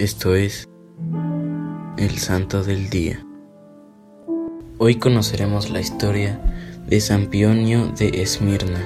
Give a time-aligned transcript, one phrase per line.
[0.00, 0.66] Esto es
[1.98, 3.22] el Santo del Día.
[4.78, 6.40] Hoy conoceremos la historia
[6.86, 8.80] de San Pionio de Esmirna.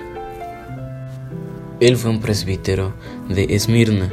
[1.78, 2.94] Él fue un presbítero
[3.28, 4.12] de Esmirna,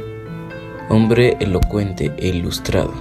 [0.90, 2.94] hombre elocuente e ilustrado.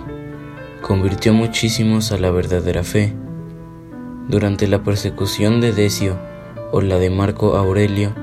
[0.81, 3.13] Convirtió muchísimos a la verdadera fe.
[4.27, 6.17] Durante la persecución de Decio
[6.71, 8.15] o la de Marco Aurelio,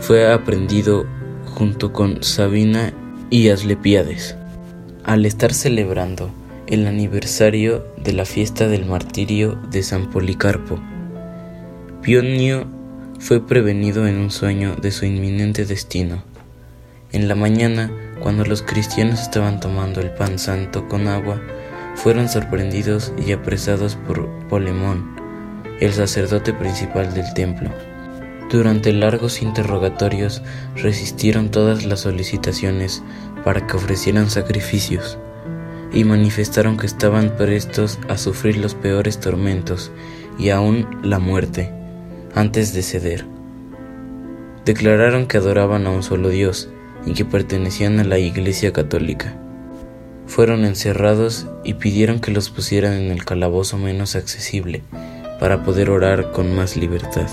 [0.00, 1.06] fue aprendido
[1.54, 2.92] junto con Sabina
[3.30, 4.36] y Aslepiades
[5.04, 6.30] al estar celebrando
[6.66, 10.78] el aniversario de la fiesta del martirio de San Policarpo.
[12.02, 12.66] Pionio
[13.18, 16.22] fue prevenido en un sueño de su inminente destino.
[17.12, 17.90] En la mañana,
[18.20, 21.40] cuando los cristianos estaban tomando el pan santo con agua,
[21.96, 25.16] fueron sorprendidos y apresados por Polemón,
[25.80, 27.70] el sacerdote principal del templo.
[28.50, 30.42] Durante largos interrogatorios
[30.74, 33.02] resistieron todas las solicitaciones
[33.44, 35.18] para que ofrecieran sacrificios
[35.92, 39.90] y manifestaron que estaban prestos a sufrir los peores tormentos
[40.38, 41.72] y aún la muerte
[42.34, 43.26] antes de ceder.
[44.64, 46.68] Declararon que adoraban a un solo Dios
[47.06, 49.36] y que pertenecían a la Iglesia Católica.
[50.26, 54.82] Fueron encerrados y pidieron que los pusieran en el calabozo menos accesible
[55.40, 57.26] para poder orar con más libertad.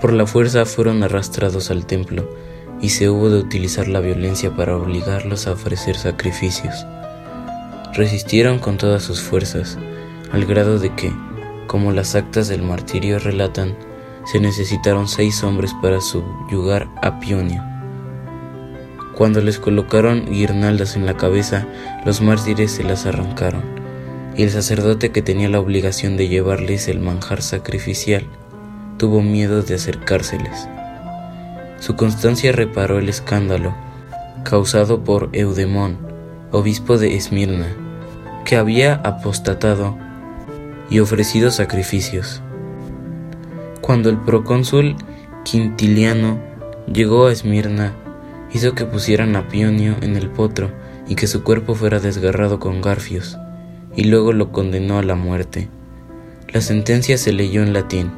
[0.00, 2.28] Por la fuerza fueron arrastrados al templo
[2.80, 6.86] y se hubo de utilizar la violencia para obligarlos a ofrecer sacrificios.
[7.94, 9.78] Resistieron con todas sus fuerzas,
[10.32, 11.12] al grado de que,
[11.66, 13.76] como las actas del martirio relatan,
[14.30, 17.64] se necesitaron seis hombres para subyugar a Pionio.
[19.14, 21.66] Cuando les colocaron guirnaldas en la cabeza,
[22.04, 23.64] los mártires se las arrancaron,
[24.36, 28.24] y el sacerdote que tenía la obligación de llevarles el manjar sacrificial
[28.98, 30.68] tuvo miedo de acercárseles.
[31.78, 33.74] Su constancia reparó el escándalo
[34.44, 35.98] causado por Eudemón,
[36.52, 37.68] obispo de Esmirna,
[38.44, 39.96] que había apostatado
[40.90, 42.42] y ofrecido sacrificios.
[43.80, 44.96] Cuando el procónsul
[45.44, 46.38] Quintiliano
[46.92, 47.92] llegó a Esmirna,
[48.52, 50.70] hizo que pusieran a Pionio en el potro
[51.06, 53.38] y que su cuerpo fuera desgarrado con garfios,
[53.94, 55.68] y luego lo condenó a la muerte.
[56.48, 58.10] La sentencia se leyó en latín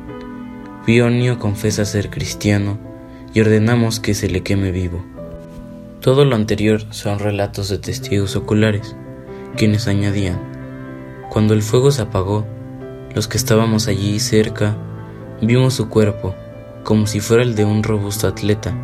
[0.87, 2.79] Pionio confesa ser cristiano
[3.35, 5.05] y ordenamos que se le queme vivo.
[6.01, 8.97] Todo lo anterior son relatos de testigos oculares,
[9.57, 10.41] quienes añadían,
[11.31, 12.47] cuando el fuego se apagó,
[13.15, 14.77] los que estábamos allí cerca
[15.41, 16.35] vimos su cuerpo
[16.85, 18.75] como si fuera el de un robusto atleta,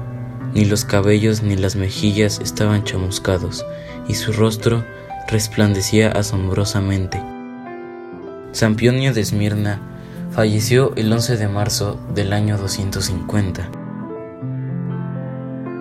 [0.53, 3.65] ni los cabellos ni las mejillas estaban chamuscados,
[4.07, 4.85] y su rostro
[5.29, 7.23] resplandecía asombrosamente.
[8.53, 9.81] San Pionio de Esmirna
[10.37, 13.86] Falleció el 11 de marzo del año 250.